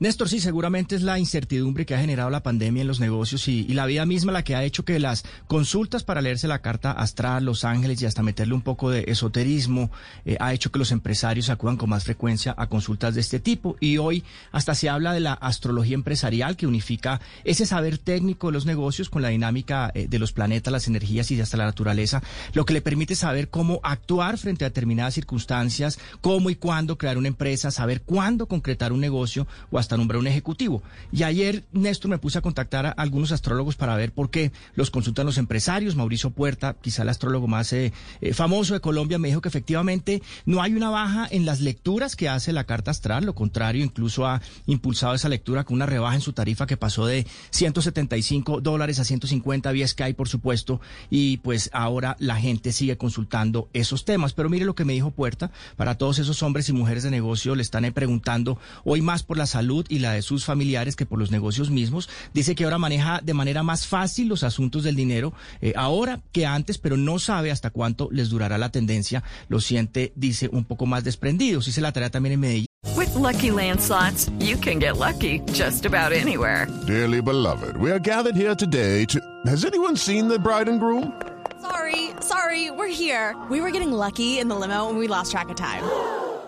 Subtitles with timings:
[0.00, 3.64] Néstor, sí, seguramente es la incertidumbre que ha generado la pandemia en los negocios y,
[3.64, 7.44] la vida misma la que ha hecho que las consultas para leerse la carta astral,
[7.44, 9.90] Los Ángeles y hasta meterle un poco de esoterismo
[10.24, 13.76] eh, ha hecho que los empresarios acudan con más frecuencia a consultas de este tipo.
[13.78, 18.54] Y hoy hasta se habla de la astrología empresarial que unifica ese saber técnico de
[18.54, 22.22] los negocios con la dinámica eh, de los planetas, las energías y hasta la naturaleza,
[22.54, 27.18] lo que le permite saber cómo actuar frente a determinadas circunstancias, cómo y cuándo crear
[27.18, 30.82] una empresa, saber cuándo concretar un negocio o hasta nombrar un ejecutivo.
[31.12, 34.90] Y ayer, Néstor, me puse a contactar a algunos astrólogos para ver por qué los
[34.90, 35.96] consultan los empresarios.
[35.96, 40.22] Mauricio Puerta, quizá el astrólogo más eh, eh, famoso de Colombia, me dijo que efectivamente
[40.46, 43.24] no hay una baja en las lecturas que hace la carta astral.
[43.24, 47.06] Lo contrario, incluso ha impulsado esa lectura con una rebaja en su tarifa que pasó
[47.06, 50.80] de 175 dólares a 150 vía Skype, por supuesto.
[51.10, 54.32] Y pues ahora la gente sigue consultando esos temas.
[54.32, 55.50] Pero mire lo que me dijo Puerta.
[55.76, 59.46] Para todos esos hombres y mujeres de negocio le están preguntando hoy más por la
[59.46, 62.08] salud y la de sus familiares que por los negocios mismos.
[62.34, 66.46] Dice que ahora maneja de manera más fácil los asuntos del dinero eh, ahora que
[66.46, 69.22] antes, pero no sabe hasta cuánto les durará la tendencia.
[69.48, 71.62] Lo siente, dice, un poco más desprendido.
[71.62, 72.66] Si se la tarea también en Medellín.
[72.96, 76.66] With lucky landslots, you can get lucky just about anywhere.
[76.86, 79.20] Dearly beloved, we are gathered here today to.
[79.46, 81.12] Has anyone seen the bride and groom?
[81.60, 83.36] Sorry, sorry, we're here.
[83.50, 86.19] We were getting lucky in the limo and we lost track of time.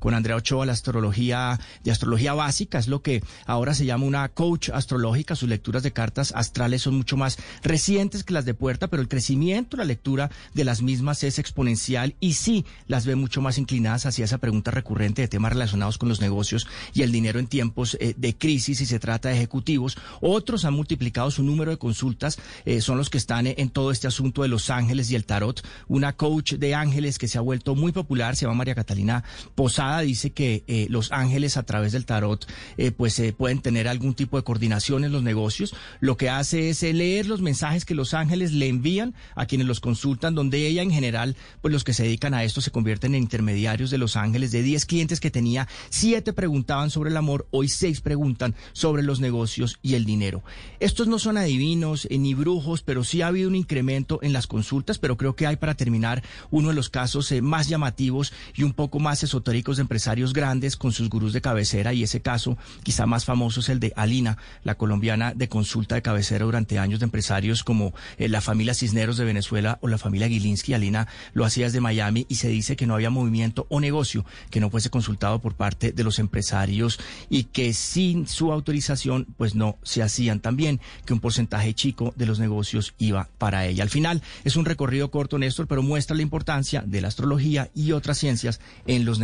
[0.00, 4.28] Con Andrea Ochoa, la astrología de astrología básica, es lo que ahora se llama una
[4.28, 5.36] coach astrológica.
[5.36, 9.06] Sus lecturas de cartas astrales son mucho más recientes que las de Puerta, pero el
[9.06, 14.06] crecimiento, la lectura de las mismas es exponencial y sí las ve mucho más inclinadas
[14.06, 17.96] hacia esa pregunta recurrente de temas relacionados con los negocios y el dinero en tiempos
[18.00, 19.96] eh, de crisis y se trata de ejecutivos.
[20.20, 24.08] Otros han multiplicado su número de consultas, eh, son los que están en todo este
[24.08, 25.64] asunto de los ángeles y el tarot.
[25.86, 29.22] Una coach de ángeles que se ha vuelto muy popular, se llama María Catalina
[29.54, 32.46] Posada dice que eh, los ángeles a través del tarot
[32.76, 35.74] eh, pues eh, pueden tener algún tipo de coordinación en los negocios.
[36.00, 39.80] Lo que hace es leer los mensajes que los ángeles le envían a quienes los
[39.80, 43.22] consultan, donde ella en general, pues los que se dedican a esto se convierten en
[43.22, 44.52] intermediarios de los ángeles.
[44.52, 49.20] De 10 clientes que tenía, 7 preguntaban sobre el amor, hoy 6 preguntan sobre los
[49.20, 50.42] negocios y el dinero.
[50.80, 54.98] Estos no son adivinos ni brujos, pero sí ha habido un incremento en las consultas,
[54.98, 58.98] pero creo que hay para terminar uno de los casos más llamativos y un poco
[58.98, 63.24] más esotéricos de empresarios grandes con sus gurús de cabecera y ese caso quizá más
[63.24, 67.64] famoso es el de Alina, la colombiana de consulta de cabecera durante años de empresarios
[67.64, 70.72] como eh, la familia Cisneros de Venezuela o la familia Gilinski.
[70.72, 74.60] Alina lo hacía desde Miami y se dice que no había movimiento o negocio que
[74.60, 79.78] no fuese consultado por parte de los empresarios y que sin su autorización pues no
[79.82, 83.82] se hacían también que un porcentaje chico de los negocios iba para ella.
[83.82, 87.90] Al final es un recorrido corto, Néstor, pero muestra la importancia de la astrología y
[87.90, 89.23] otras ciencias en los negocios.